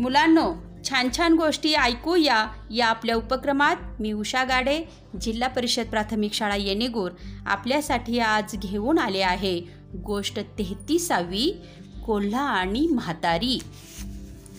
मुलांनो 0.00 0.52
छान 0.84 1.08
छान 1.16 1.34
गोष्टी 1.34 1.72
ऐकूया 1.74 2.46
या 2.70 2.86
आपल्या 2.86 3.16
उपक्रमात 3.16 3.76
मी 4.00 4.12
उषा 4.12 4.44
गाडे 4.44 4.84
जिल्हा 5.20 5.48
परिषद 5.48 5.86
प्राथमिक 5.86 6.32
शाळा 6.32 6.56
येणेगूर 6.56 7.10
आपल्यासाठी 7.46 8.18
आज 8.18 8.56
घेऊन 8.56 8.98
आले 8.98 9.20
आहे 9.20 9.60
गोष्ट 9.94 10.40
तेहतीसावी 10.58 11.62
कोल्हा 12.06 12.42
आणि 12.42 12.86
म्हातारी. 12.90 13.60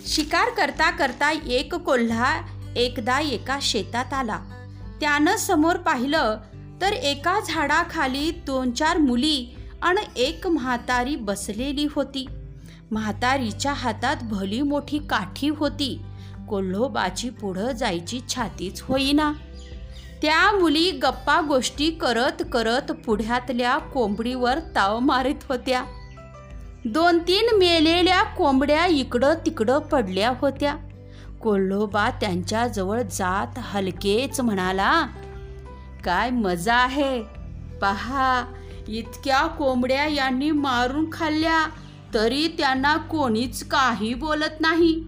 शिकार 0.07 0.49
करता 0.49 0.91
करता 0.91 1.31
एक 1.31 1.75
कोल्हा 1.75 2.41
एकदा 2.75 3.19
एका 3.19 3.59
शेतात 3.61 4.13
आला. 4.13 4.39
त्यानं 5.01 5.35
समोर 5.37 5.75
पाहिलं 5.75 6.37
तर 6.81 6.93
एका 6.93 7.39
झाडाखाली 7.47 8.31
दोन 8.31 8.71
चार 8.71 8.97
मुली 8.97 9.55
आणि 9.81 10.21
एक 10.21 10.47
म्हातारी 10.47 11.15
बसलेली 11.15 11.87
होती. 11.91 12.25
म्हातारीच्या 12.91 13.73
हातात 13.73 14.15
भली 14.21 14.61
मोठी 14.61 14.99
काठी 14.99 15.49
होती. 15.49 16.01
कोल्होबाची 16.49 17.29
पुढं 17.29 17.71
जायची 17.71 18.19
छातीच 18.29 18.81
होईना. 18.81 19.31
त्या 20.21 20.59
मुली 20.59 20.91
गप्पा 20.91 21.41
गोष्टी 21.41 21.91
करत 21.91 22.43
करत 22.51 22.91
पुढ्यातल्या 22.91 23.77
कोंबडीवर 23.77 24.59
ताव 24.75 24.99
मारित 24.99 25.35
होत्या. 25.49 25.83
दोन 26.85 27.19
तीन 27.19 27.57
मेलेल्या 27.57 28.23
कोंबड्या 28.23 28.85
इकडं 28.85 29.33
तिकडं 29.45 29.79
पडल्या 29.79 30.33
होत्या. 30.41 30.75
कोल्होबा 31.41 32.09
त्यांच्याजवळ 32.09 33.01
जात 33.01 33.59
हलकेच 33.59 34.39
म्हणाला 34.39 35.07
काय 36.03 36.29
मजा 36.29 36.75
आहे. 36.75 37.21
पहा 37.81 38.45
इतक्या 38.87 39.47
कोंबड्या 39.47 40.07
यांनी 40.07 40.51
मारून 40.51 41.05
खाल्ल्या. 41.13 41.65
तरी 42.13 42.47
त्यांना 42.47 42.97
कोणीच 42.97 43.67
काही 43.67 44.13
बोलत 44.13 44.61
नाही. 44.61 45.03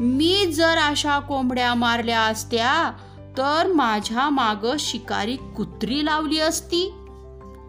मी 0.00 0.46
जर 0.46 0.78
अशा 0.78 1.18
कोंबड्या 1.18 1.74
मारल्या 1.74 2.20
असत्या 2.20 2.92
तर 3.38 3.66
माझ्या 3.66 4.28
माग 4.28 4.66
शिकारी 4.78 5.36
कुत्री 5.36 6.04
लावली 6.04 6.38
असती. 6.38 6.94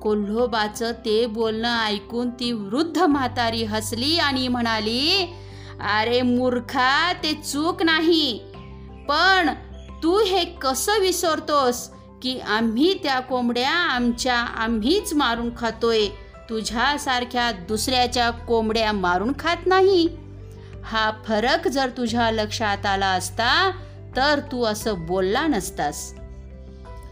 कोल्होबाचं 0.01 0.91
ते 0.91 1.25
बोलणं 1.25 1.85
ऐकून 1.85 2.29
ती 2.29 2.51
वृद्ध 2.51 2.97
म्हातारी 2.97 3.63
हसली 3.63 4.17
आणि 4.17 4.47
म्हणाली 4.47 5.33
अरे 5.81 6.21
मूर्खा 6.21 7.13
ते 7.13 7.33
चूक 7.33 7.83
नाही. 7.83 8.39
पण 9.09 9.49
तू 10.03 10.23
हे 10.23 10.45
कसं 10.45 10.99
विसरतोस 10.99 11.89
की 12.21 12.39
आम्ही 12.39 12.93
त्या 12.93 13.19
कोंबड्या 13.19 13.71
आमच्या 13.71 14.35
आम्हीच 14.35 15.13
मारून 15.13 15.49
खातोय? 15.57 16.07
तुझ्यासारख्या 16.49 17.51
दुसऱ्याच्या 17.51 18.29
कोंबड्या 18.29 18.91
मारून 18.91 19.33
खात 19.39 19.57
नाही. 19.65 20.09
हा 20.83 21.11
फरक 21.25 21.67
जर 21.67 21.89
तुझ्या 21.89 22.31
लक्षात 22.31 22.85
आला 22.85 23.07
असता 23.07 23.71
तर 24.15 24.39
तू 24.39 24.63
असं 24.63 25.05
बोलला 25.05 25.47
नसतास. 25.47 26.13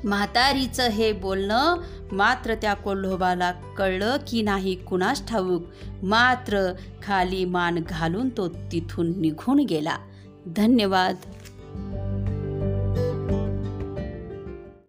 म्हातारीचं 0.04 0.88
हे 0.88 1.12
बोलणं 1.12 1.76
मात्र 2.12 2.56
त्या 2.56 2.74
कोल्होबाला 2.74 3.52
कळलं 3.52 4.18
की 4.28 4.42
नाही 4.42 4.76
कुणास 4.76 5.28
ठाऊक. 5.28 5.64
मात्र 6.04 6.72
खाली 7.04 7.46
मान 7.46 7.80
घालून 7.90 8.30
तो 8.30 8.48
तिथून 8.48 9.22
निघून 9.22 9.60
गेला. 9.60 9.96
धन्यवाद. 10.56 11.16